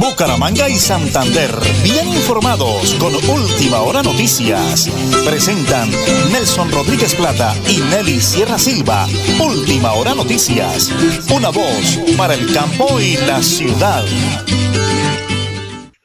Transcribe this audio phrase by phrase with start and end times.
[0.00, 1.50] Bucaramanga y Santander,
[1.82, 4.88] bien informados con Última Hora Noticias.
[5.24, 5.90] Presentan
[6.32, 9.06] Nelson Rodríguez Plata y Nelly Sierra Silva.
[9.44, 10.92] Última Hora Noticias.
[11.34, 14.04] Una voz para el campo y la ciudad.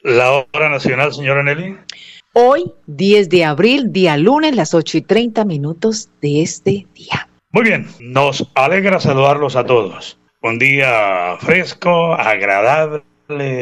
[0.02, 1.76] La hora nacional, señora Nelly.
[2.32, 7.28] Hoy, 10 de abril, día lunes, las 8 y 30 minutos de este día.
[7.52, 10.18] Muy bien, nos alegra saludarlos a todos.
[10.42, 13.04] Un día fresco, agradable,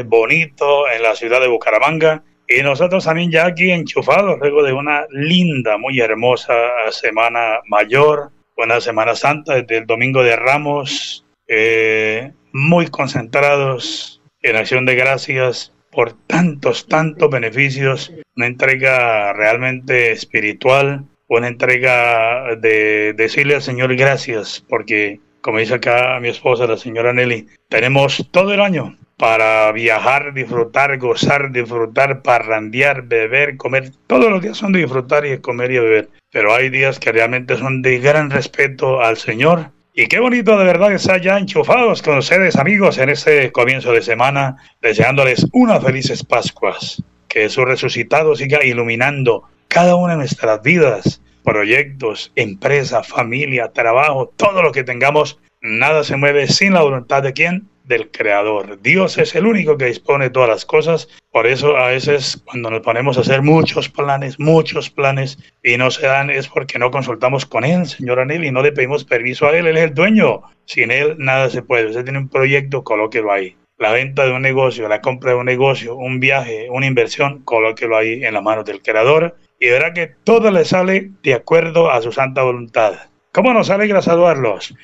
[0.04, 2.22] bonito en la ciudad de Bucaramanga.
[2.48, 6.54] Y nosotros también ya aquí enchufados luego de una linda, muy hermosa
[6.90, 14.84] semana mayor, una Semana Santa desde el Domingo de Ramos, eh, muy concentrados en acción
[14.84, 23.62] de gracias por tantos, tantos beneficios, una entrega realmente espiritual, una entrega de decirle al
[23.62, 28.96] Señor gracias, porque como dice acá mi esposa, la señora Nelly, tenemos todo el año
[29.22, 33.92] para viajar, disfrutar, gozar, disfrutar, parrandear, beber, comer.
[34.08, 36.08] Todos los días son de disfrutar y comer y beber.
[36.32, 40.64] Pero hay días que realmente son de gran respeto al Señor y qué bonito de
[40.64, 46.24] verdad estar ya enchufados con ustedes amigos en este comienzo de semana, deseándoles unas felices
[46.24, 47.00] Pascuas.
[47.28, 54.64] Que su resucitado siga iluminando cada una de nuestras vidas, proyectos, empresa, familia, trabajo, todo
[54.64, 55.38] lo que tengamos.
[55.60, 57.68] Nada se mueve sin la voluntad de quién?
[57.84, 58.80] Del Creador.
[58.82, 61.08] Dios es el único que dispone de todas las cosas.
[61.30, 65.90] Por eso a veces cuando nos ponemos a hacer muchos planes, muchos planes y no
[65.90, 69.46] se dan es porque no consultamos con Él, señor Anel, y no le pedimos permiso
[69.46, 69.66] a Él.
[69.66, 70.42] Él es el dueño.
[70.64, 71.86] Sin Él nada se puede.
[71.86, 73.56] Usted tiene un proyecto, colóquelo ahí.
[73.78, 77.96] La venta de un negocio, la compra de un negocio, un viaje, una inversión, colóquelo
[77.96, 82.02] ahí en las manos del Creador y verá que todo le sale de acuerdo a
[82.02, 82.94] su santa voluntad.
[83.30, 84.74] ¿Cómo nos alegra saludarlos?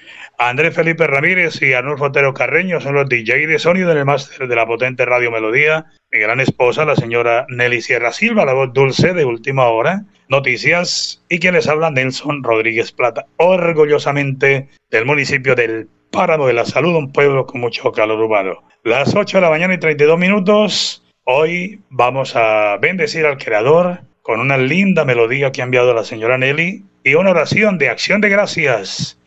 [0.41, 4.47] Andrés Felipe Ramírez y Arnulfo Otero Carreño son los DJ de sonido en el máster
[4.47, 5.87] de la potente Radio Melodía.
[6.13, 10.05] Mi gran esposa, la señora Nelly Sierra Silva, la voz dulce de última hora.
[10.29, 16.65] Noticias y quien les habla, Nelson Rodríguez Plata, orgullosamente del municipio del Páramo de la
[16.65, 18.63] Salud, un pueblo con mucho calor urbano.
[18.85, 21.05] Las 8 de la mañana y 32 minutos.
[21.25, 26.39] Hoy vamos a bendecir al Creador con una linda melodía que ha enviado la señora
[26.39, 29.19] Nelly y una oración de acción de gracias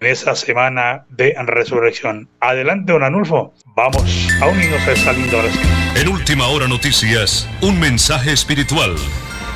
[0.00, 2.28] esa semana de resurrección.
[2.40, 3.54] Adelante, don Anulfo.
[3.76, 5.64] Vamos a unirnos a esta linda oración.
[5.94, 8.96] En última hora noticias, un mensaje espiritual.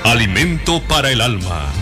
[0.04, 1.72] Alimento para el alma.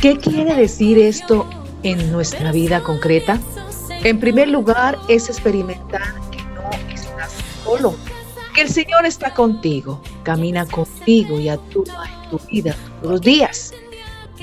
[0.00, 1.46] ¿Qué quiere decir esto
[1.82, 3.38] en nuestra vida concreta?
[4.04, 7.94] En primer lugar, es experimentar que no estás solo,
[8.54, 13.74] que el Señor está contigo, camina contigo y actúa en tu vida todos los días.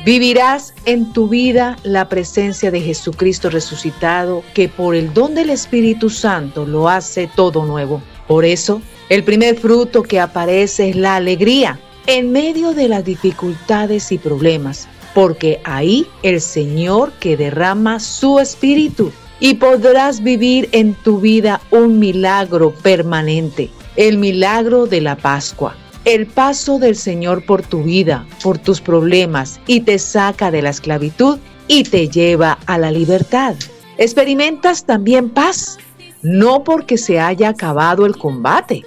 [0.06, 6.10] Vivirás en tu vida la presencia de Jesucristo resucitado, que por el don del Espíritu
[6.10, 8.02] Santo lo hace todo nuevo.
[8.28, 14.12] Por eso, el primer fruto que aparece es la alegría, en medio de las dificultades
[14.12, 21.20] y problemas, porque ahí el Señor que derrama su espíritu y podrás vivir en tu
[21.20, 25.76] vida un milagro permanente, el milagro de la Pascua.
[26.06, 30.70] El paso del Señor por tu vida, por tus problemas y te saca de la
[30.70, 31.40] esclavitud
[31.70, 33.56] y te lleva a la libertad.
[33.98, 35.78] Experimentas también paz,
[36.22, 38.84] no porque se haya acabado el combate,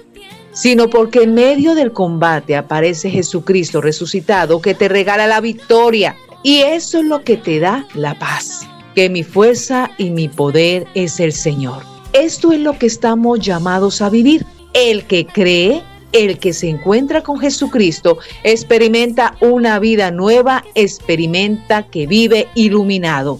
[0.57, 6.15] sino porque en medio del combate aparece Jesucristo resucitado que te regala la victoria.
[6.41, 10.87] Y eso es lo que te da la paz, que mi fuerza y mi poder
[10.95, 11.83] es el Señor.
[12.13, 14.45] Esto es lo que estamos llamados a vivir.
[14.73, 22.07] El que cree, el que se encuentra con Jesucristo, experimenta una vida nueva, experimenta que
[22.07, 23.39] vive iluminado.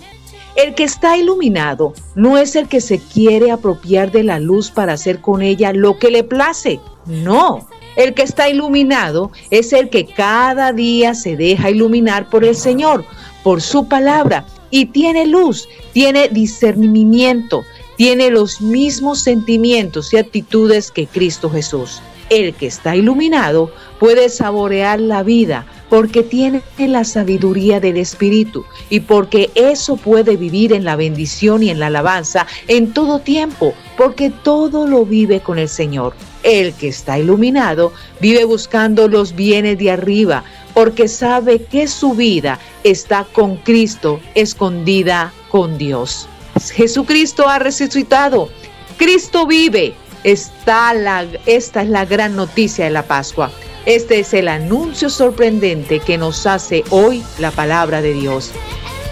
[0.57, 4.93] El que está iluminado no es el que se quiere apropiar de la luz para
[4.93, 6.79] hacer con ella lo que le place.
[7.05, 12.55] No, el que está iluminado es el que cada día se deja iluminar por el
[12.55, 13.05] Señor,
[13.43, 17.63] por su palabra, y tiene luz, tiene discernimiento,
[17.95, 22.01] tiene los mismos sentimientos y actitudes que Cristo Jesús.
[22.31, 29.01] El que está iluminado puede saborear la vida porque tiene la sabiduría del Espíritu y
[29.01, 34.29] porque eso puede vivir en la bendición y en la alabanza en todo tiempo, porque
[34.29, 36.13] todo lo vive con el Señor.
[36.43, 40.43] El que está iluminado vive buscando los bienes de arriba
[40.73, 46.27] porque sabe que su vida está con Cristo, escondida con Dios.
[46.73, 48.49] Jesucristo ha resucitado,
[48.97, 53.51] Cristo vive está la, esta es la gran noticia de la Pascua.
[53.87, 58.51] Este es el anuncio sorprendente que nos hace hoy la palabra de Dios.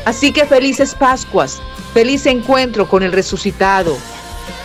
[0.04, 1.62] Así que felices Pascuas,
[1.94, 3.96] feliz encuentro con el resucitado,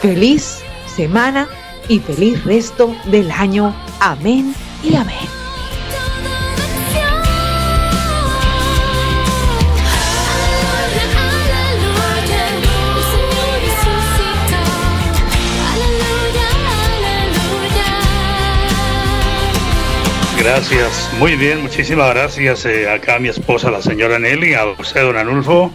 [0.03, 0.59] feliz
[0.93, 1.49] semana
[1.87, 3.73] y feliz resto del año.
[4.01, 4.53] Amén
[4.83, 5.50] y amén.
[20.43, 25.03] Gracias, muy bien, muchísimas gracias eh, acá a mi esposa, la señora Nelly, a usted,
[25.03, 25.71] don Anulfo.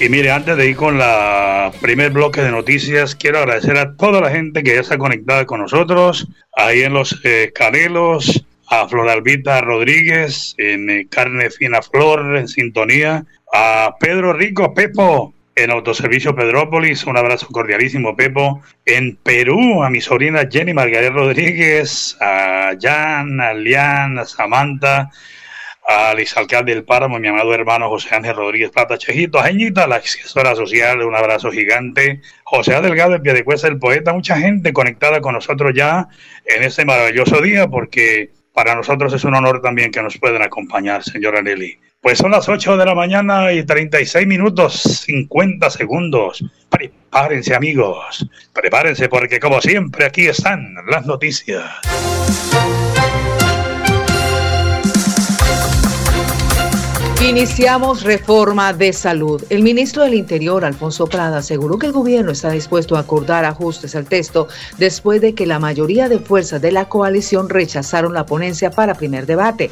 [0.00, 4.22] Y mire, antes de ir con la primer bloque de noticias, quiero agradecer a toda
[4.22, 6.26] la gente que ya está conectada con nosotros,
[6.56, 13.26] ahí en los eh, Canelos, a Floralvita Rodríguez, en eh, Carne Fina Flor, en sintonía,
[13.52, 17.04] a Pedro Rico, Pepo, en Autoservicio Pedrópolis.
[17.04, 18.62] Un abrazo cordialísimo, Pepo.
[18.84, 25.10] En Perú, a mi sobrina Jenny Margarita Rodríguez, a Jan, a Lian, a Samantha,
[25.86, 29.96] al exalcalde del Páramo, mi amado hermano José Ángel Rodríguez Plata Chejito, a Jañita, la
[29.96, 32.20] asesora social, un abrazo gigante.
[32.44, 36.08] José Delgado, el Piedecuesta, el poeta, mucha gente conectada con nosotros ya
[36.44, 41.02] en este maravilloso día, porque para nosotros es un honor también que nos puedan acompañar,
[41.02, 41.78] señora Nelly.
[42.02, 46.42] Pues son las 8 de la mañana y 36 minutos 50 segundos.
[46.70, 51.62] Prepárense amigos, prepárense porque como siempre aquí están las noticias.
[57.28, 59.44] Iniciamos reforma de salud.
[59.50, 63.94] El ministro del Interior, Alfonso Prada, aseguró que el gobierno está dispuesto a acordar ajustes
[63.94, 68.70] al texto después de que la mayoría de fuerzas de la coalición rechazaron la ponencia
[68.70, 69.70] para primer debate.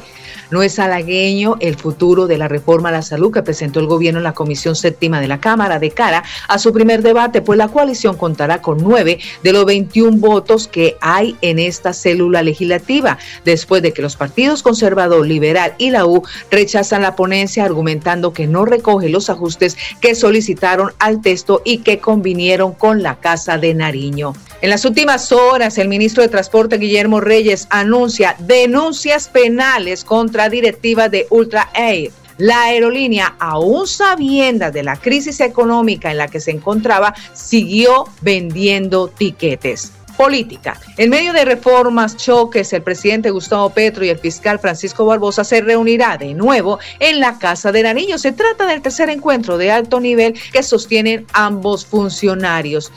[0.51, 4.19] No es halagueño el futuro de la reforma a la salud que presentó el gobierno
[4.19, 7.67] en la Comisión Séptima de la Cámara de cara a su primer debate, pues la
[7.67, 13.81] coalición contará con nueve de los 21 votos que hay en esta célula legislativa, después
[13.81, 18.65] de que los partidos conservador, liberal y la U rechazan la ponencia argumentando que no
[18.65, 24.33] recoge los ajustes que solicitaron al texto y que convinieron con la Casa de Nariño.
[24.61, 31.09] En las últimas horas, el ministro de Transporte, Guillermo Reyes, anuncia denuncias penales contra directivas
[31.09, 32.11] de Ultra Air.
[32.37, 39.09] La aerolínea, aún sabiendo de la crisis económica en la que se encontraba, siguió vendiendo
[39.09, 40.77] tiquetes política.
[40.97, 45.61] En medio de reformas, choques, el presidente Gustavo Petro y el fiscal Francisco Barbosa se
[45.61, 48.17] reunirá de nuevo en la Casa de Nariño.
[48.17, 52.91] Se trata del tercer encuentro de alto nivel que sostienen ambos funcionarios.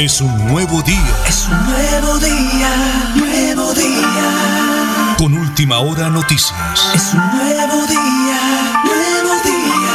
[0.04, 1.16] Es un nuevo día.
[1.28, 5.16] Es un nuevo día, nuevo día.
[5.18, 6.92] Con última hora noticias.
[6.96, 9.94] Es un nuevo día, nuevo día.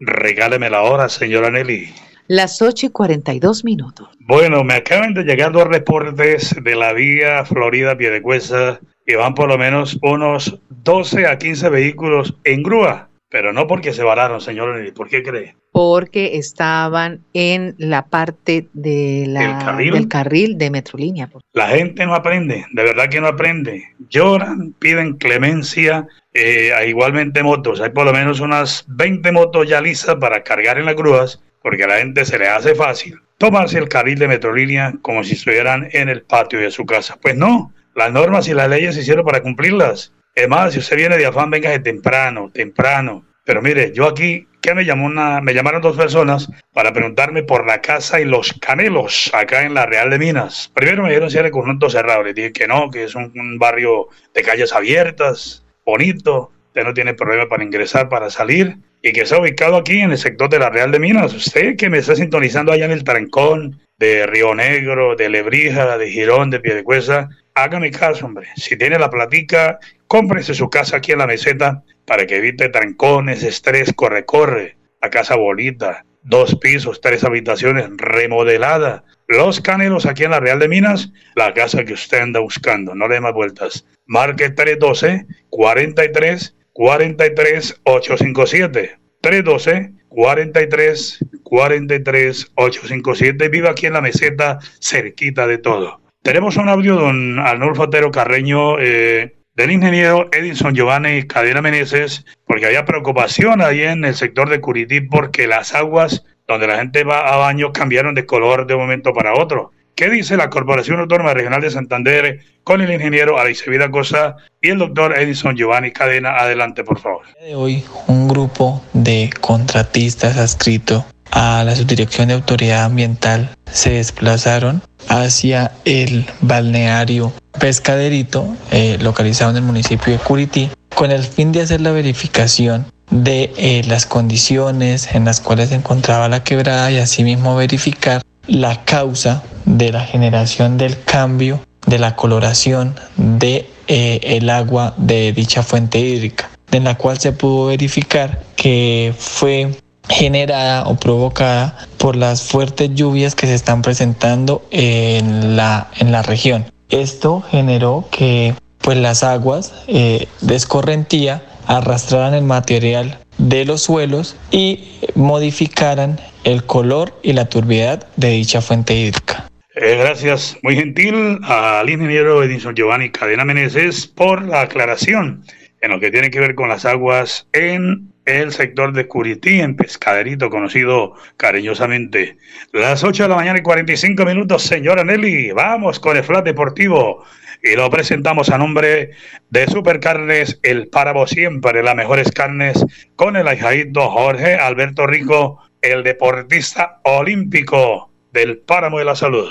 [0.00, 1.94] Regáleme la hora, señora Nelly.
[2.26, 4.08] Las 8 y 42 minutos.
[4.18, 9.56] Bueno, me acaban de llegar dos reportes de la vía Florida-Piedecuesta y van por lo
[9.56, 14.92] menos unos 12 a 15 vehículos en grúa, pero no porque se vararon, señor.
[14.92, 15.56] ¿Por qué cree?
[15.72, 19.94] Porque estaban en la parte de la, carril?
[19.94, 21.30] del carril de Metrolínea.
[21.54, 23.82] La gente no aprende, de verdad que no aprende.
[24.10, 27.80] Lloran, piden clemencia, eh, igualmente motos.
[27.80, 31.84] Hay por lo menos unas 20 motos ya listas para cargar en las grúas, porque
[31.84, 35.88] a la gente se le hace fácil tomarse el carril de Metrolínea como si estuvieran
[35.92, 37.16] en el patio de su casa.
[37.22, 40.12] Pues no, las normas y las leyes se hicieron para cumplirlas.
[40.34, 43.26] Es más, si usted viene de afán, venga de temprano, temprano.
[43.44, 47.66] Pero mire, yo aquí, que me llamó una, me llamaron dos personas para preguntarme por
[47.66, 50.70] la casa y los canelos acá en la Real de Minas.
[50.74, 53.58] Primero me dijeron si era conjunto cerrado, le dije que no, que es un, un
[53.58, 59.22] barrio de calles abiertas, bonito, usted no tiene problema para ingresar, para salir, y que
[59.22, 61.34] está ubicado aquí en el sector de la Real de Minas.
[61.34, 66.08] Usted que me está sintonizando allá en el Trancón, de Río Negro, de Lebrija, de
[66.08, 67.28] Girón, de Piedecuesta,
[67.62, 68.48] hágame caso, hombre.
[68.56, 73.42] Si tiene la platica, cómprese su casa aquí en la meseta para que evite trancones,
[73.42, 74.76] estrés, corre, corre.
[75.00, 79.04] La casa bonita, dos pisos, tres habitaciones, remodelada.
[79.26, 82.94] Los Canelos aquí en la Real de Minas, la casa que usted anda buscando.
[82.94, 83.86] No le dé más vueltas.
[84.06, 88.98] Marque 312 43 43 857.
[89.20, 93.48] 312 43 43 857.
[93.48, 96.00] Viva aquí en la meseta, cerquita de todo.
[96.22, 102.24] Tenemos un audio de don Arnulfo Otero Carreño, eh, del ingeniero Edison Giovanni Cadena Meneses,
[102.46, 107.04] porque había preocupación ahí en el sector de Curití porque las aguas donde la gente
[107.04, 109.72] va a baño cambiaron de color de un momento para otro.
[109.94, 114.78] ¿Qué dice la Corporación Autónoma Regional de Santander con el ingeniero Vida Cosa y el
[114.78, 116.36] doctor Edison Giovanni Cadena?
[116.36, 117.22] Adelante, por favor.
[117.40, 124.82] De hoy, un grupo de contratistas adscrito a la Subdirección de Autoridad Ambiental se desplazaron
[125.08, 131.62] hacia el balneario Pescaderito, eh, localizado en el municipio de Curití, con el fin de
[131.62, 136.98] hacer la verificación de eh, las condiciones en las cuales se encontraba la quebrada y
[136.98, 144.50] asimismo verificar la causa de la generación del cambio de la coloración de eh, el
[144.50, 149.70] agua de dicha fuente hídrica, en la cual se pudo verificar que fue
[150.08, 156.22] generada o provocada por las fuertes lluvias que se están presentando en la, en la
[156.22, 156.66] región.
[156.90, 164.36] Esto generó que pues las aguas eh, de escorrentía arrastraran el material de los suelos
[164.50, 169.48] y modificaran el color y la turbiedad de dicha fuente hídrica.
[169.74, 175.44] Eh, gracias, muy gentil al ingeniero Edinson Giovanni Cadena Meneses por la aclaración
[175.80, 179.74] en lo que tiene que ver con las aguas en el sector de Curití, en
[179.74, 182.36] Pescaderito, conocido cariñosamente.
[182.72, 187.24] Las 8 de la mañana y 45 minutos, señora Nelly, vamos con el flat deportivo
[187.62, 189.12] y lo presentamos a nombre
[189.48, 192.84] de Supercarnes El Páramo Siempre, las mejores carnes,
[193.16, 199.48] con el ahijadito Jorge Alberto Rico, el deportista olímpico del Páramo de la Salud.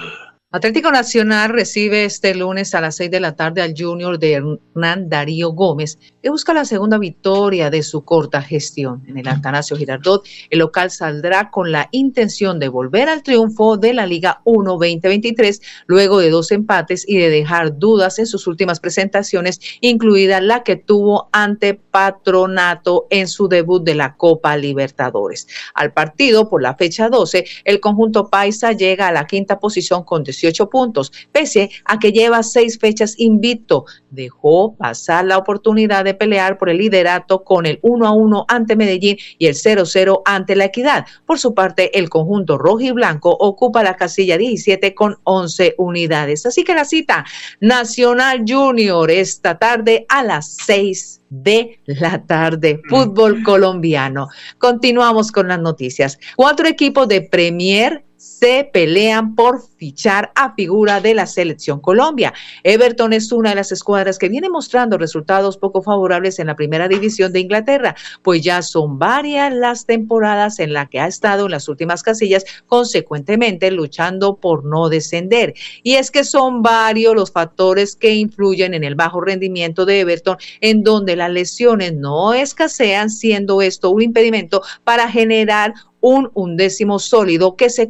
[0.57, 5.07] Atlético Nacional recibe este lunes a las 6 de la tarde al Junior de Hernán
[5.07, 9.03] Darío Gómez, que busca la segunda victoria de su corta gestión.
[9.07, 13.93] En el Atanasio Girardot, el local saldrá con la intención de volver al triunfo de
[13.93, 18.79] la Liga 1 2023, luego de dos empates y de dejar dudas en sus últimas
[18.79, 25.47] presentaciones, incluida la que tuvo ante Patronato en su debut de la Copa Libertadores.
[25.75, 30.23] Al partido, por la fecha 12, el conjunto Paisa llega a la quinta posición con
[30.23, 33.85] 18 puntos, pese a que lleva seis fechas invicto.
[34.09, 38.75] Dejó pasar la oportunidad de pelear por el liderato con el 1 a 1 ante
[38.75, 41.05] Medellín y el 0 0 ante la Equidad.
[41.25, 46.45] Por su parte, el conjunto rojo y blanco ocupa la casilla 17 con 11 unidades.
[46.45, 47.25] Así que la cita
[47.59, 52.81] Nacional Junior esta tarde a las 6 de la tarde.
[52.89, 54.29] Fútbol colombiano.
[54.57, 56.17] Continuamos con las noticias.
[56.35, 62.33] Cuatro equipos de Premier se pelean por fichar a figura de la selección Colombia.
[62.63, 66.87] Everton es una de las escuadras que viene mostrando resultados poco favorables en la primera
[66.87, 71.51] división de Inglaterra, pues ya son varias las temporadas en las que ha estado en
[71.51, 75.53] las últimas casillas, consecuentemente luchando por no descender.
[75.83, 80.37] Y es que son varios los factores que influyen en el bajo rendimiento de Everton,
[80.61, 85.73] en donde las lesiones no escasean, siendo esto un impedimento para generar
[86.07, 87.85] un undécimo sólido que se,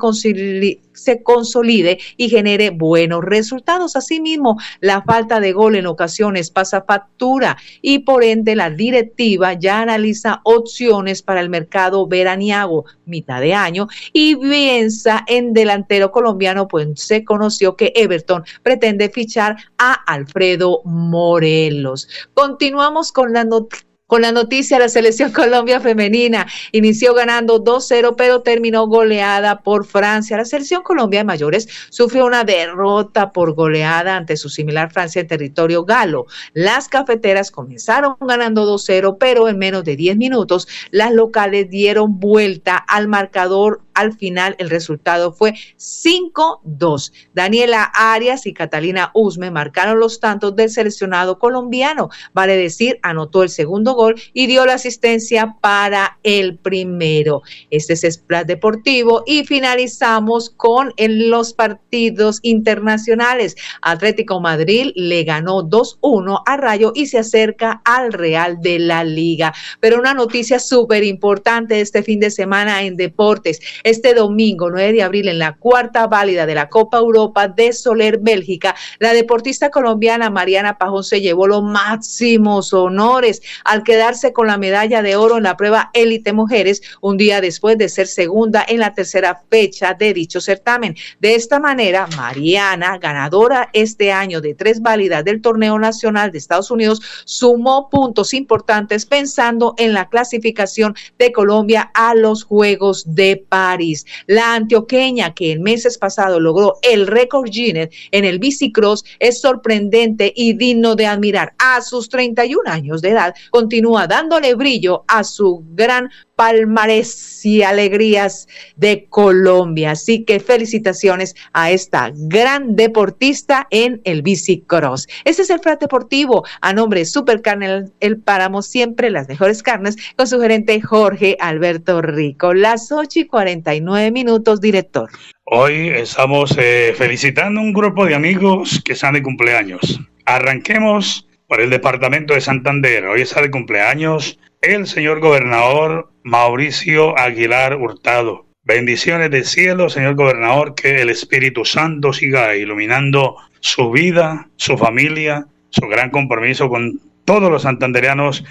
[0.94, 3.96] se consolide y genere buenos resultados.
[3.96, 9.82] Asimismo, la falta de gol en ocasiones pasa factura y por ende la directiva ya
[9.82, 16.88] analiza opciones para el mercado veraniago mitad de año y piensa en delantero colombiano, pues
[16.96, 22.10] se conoció que Everton pretende fichar a Alfredo Morelos.
[22.34, 28.42] Continuamos con la noticia con la noticia, la selección Colombia femenina inició ganando 2-0, pero
[28.42, 30.38] terminó goleada por Francia.
[30.38, 35.28] La selección Colombia de mayores sufrió una derrota por goleada ante su similar Francia en
[35.28, 36.26] territorio galo.
[36.54, 42.78] Las cafeteras comenzaron ganando 2-0, pero en menos de 10 minutos las locales dieron vuelta
[42.78, 47.12] al marcador al final el resultado fue 5-2.
[47.34, 52.10] Daniela Arias y Catalina Usme marcaron los tantos del seleccionado colombiano.
[52.32, 57.42] Vale decir, anotó el segundo gol y dio la asistencia para el primero.
[57.72, 63.56] Este es Splat Deportivo y finalizamos con los partidos internacionales.
[63.82, 69.56] Atlético Madrid le ganó 2-1 a Rayo y se acerca al Real de la Liga.
[69.80, 73.60] Pero una noticia súper importante este fin de semana en deportes.
[73.88, 78.18] Este domingo 9 de abril en la cuarta válida de la Copa Europa de Soler,
[78.18, 84.58] Bélgica, la deportista colombiana Mariana Pajón se llevó los máximos honores al quedarse con la
[84.58, 88.82] medalla de oro en la prueba élite mujeres un día después de ser segunda en
[88.82, 90.98] la tercera fecha de dicho certamen.
[91.22, 96.72] De esta manera, Mariana, ganadora este año de tres válidas del torneo nacional de Estados
[96.72, 103.77] Unidos, sumó puntos importantes pensando en la clasificación de Colombia a los Juegos de París.
[104.26, 110.32] La antioqueña que en meses pasados logró el récord Guinness en el bicicross es sorprendente
[110.36, 111.54] y digno de admirar.
[111.60, 118.48] A sus 31 años de edad continúa dándole brillo a su gran palmarés y alegrías
[118.76, 119.92] de Colombia.
[119.92, 125.08] Así que felicitaciones a esta gran deportista en el bicicross.
[125.26, 129.98] Este es el Frat Deportivo a nombre de Supercarne El Páramo, siempre las mejores carnes,
[130.16, 132.54] con su gerente Jorge Alberto Rico.
[132.54, 135.10] Las 8 y 49 minutos, director.
[135.46, 140.00] Hoy estamos eh, felicitando un grupo de amigos que están de cumpleaños.
[140.26, 143.06] Arranquemos por el departamento de Santander.
[143.06, 148.46] Hoy está de cumpleaños el señor gobernador Mauricio Aguilar Hurtado.
[148.64, 155.48] Bendiciones del cielo, señor gobernador, que el Espíritu Santo siga iluminando su vida, su familia,
[155.70, 158.44] su gran compromiso con todos los santandereanos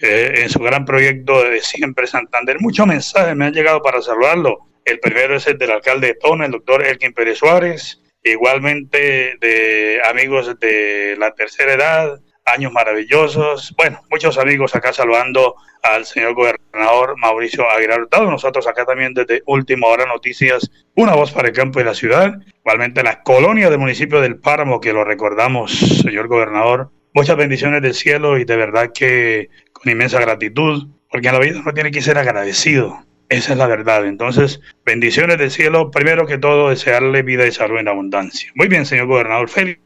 [0.00, 2.56] eh, en su gran proyecto de Siempre Santander.
[2.58, 4.58] Muchos mensajes me han llegado para saludarlo.
[4.84, 10.00] El primero es el del alcalde de Tona, el doctor Elkin Pérez Suárez, igualmente de
[10.04, 13.74] amigos de la tercera edad, años maravillosos.
[13.76, 18.30] Bueno, muchos amigos acá saludando al señor gobernador Mauricio Aguilar Hurtado.
[18.30, 22.34] Nosotros acá también desde Última Hora Noticias, una voz para el campo y la ciudad.
[22.58, 25.72] Igualmente la colonia del municipio del Páramo, que lo recordamos,
[26.02, 26.90] señor gobernador.
[27.12, 31.60] Muchas bendiciones del cielo y de verdad que con inmensa gratitud, porque en la vida
[31.60, 33.04] uno tiene que ser agradecido.
[33.28, 34.06] Esa es la verdad.
[34.06, 35.90] Entonces, bendiciones del cielo.
[35.90, 38.50] Primero que todo, desearle vida y salud en abundancia.
[38.56, 39.48] Muy bien, señor gobernador.
[39.48, 39.78] Feliz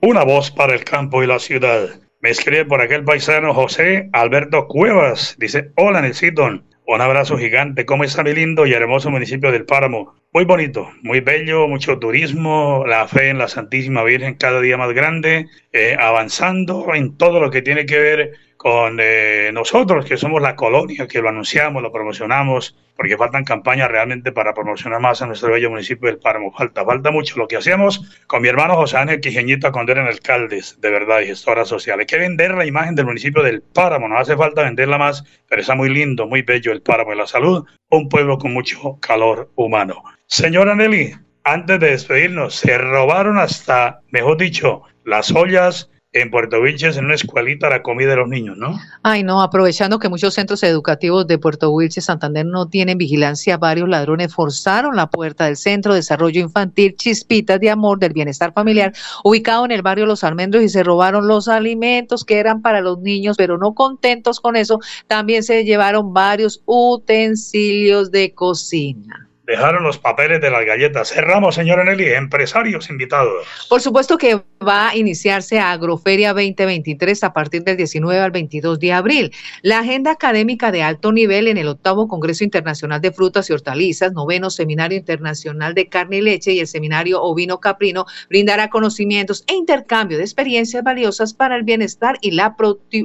[0.00, 2.00] Una voz para el campo y la ciudad.
[2.20, 5.34] Me escribe por aquel paisano José Alberto Cuevas.
[5.38, 7.84] Dice, hola Nelson, un abrazo gigante.
[7.84, 10.14] ¿Cómo está mi lindo y hermoso municipio del Páramo?
[10.32, 14.92] Muy bonito, muy bello, mucho turismo, la fe en la Santísima Virgen cada día más
[14.92, 20.42] grande, eh, avanzando en todo lo que tiene que ver con eh, nosotros, que somos
[20.42, 25.26] la colonia, que lo anunciamos, lo promocionamos, porque faltan campañas realmente para promocionar más a
[25.26, 26.52] nuestro bello municipio del Páramo.
[26.52, 30.78] Falta, falta mucho lo que hacíamos con mi hermano José Ángel Quijeñita cuando eran alcaldes,
[30.78, 32.02] de verdad, y gestoras sociales.
[32.02, 35.62] Hay que vender la imagen del municipio del Páramo, no hace falta venderla más, pero
[35.62, 39.50] está muy lindo, muy bello el Páramo de la Salud, un pueblo con mucho calor
[39.54, 40.02] humano.
[40.26, 46.96] Señora Nelly, antes de despedirnos, se robaron hasta, mejor dicho, las ollas en Puerto Wilches
[46.96, 48.80] en una escuelita la comida de los niños, ¿no?
[49.04, 53.88] Ay, no, aprovechando que muchos centros educativos de Puerto Wilches, Santander no tienen vigilancia, varios
[53.88, 58.92] ladrones forzaron la puerta del Centro de Desarrollo Infantil Chispitas de Amor del Bienestar Familiar,
[59.22, 62.98] ubicado en el barrio Los Almendros y se robaron los alimentos que eran para los
[62.98, 69.98] niños, pero no contentos con eso, también se llevaron varios utensilios de cocina dejaron los
[69.98, 71.08] papeles de las galletas.
[71.08, 73.44] Cerramos, señora Nelly, empresarios invitados.
[73.68, 78.92] Por supuesto que va a iniciarse Agroferia 2023 a partir del 19 al 22 de
[78.92, 79.32] abril.
[79.62, 84.12] La agenda académica de alto nivel en el octavo Congreso Internacional de Frutas y Hortalizas,
[84.12, 89.54] noveno Seminario Internacional de Carne y Leche y el Seminario Ovino Caprino brindará conocimientos e
[89.54, 92.54] intercambio de experiencias valiosas para el bienestar y la,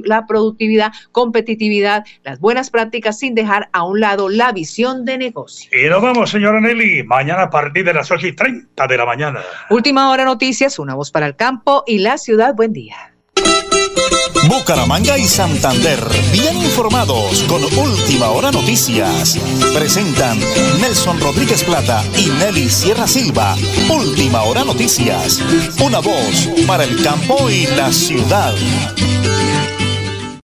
[0.04, 5.70] la productividad, competitividad, las buenas prácticas sin dejar a un lado la visión de negocio.
[5.72, 7.02] Y nos vamos señora Nelly.
[7.02, 9.40] Mañana a partir de las 8 y 30 de la mañana.
[9.70, 12.54] Última hora noticias, una voz para el campo y la ciudad.
[12.54, 13.12] Buen día.
[14.48, 15.98] Bucaramanga y Santander,
[16.30, 19.36] bien informados con Última Hora Noticias.
[19.74, 20.38] Presentan
[20.80, 23.56] Nelson Rodríguez Plata y Nelly Sierra Silva.
[23.90, 25.42] Última Hora Noticias.
[25.82, 28.54] Una voz para el campo y la ciudad.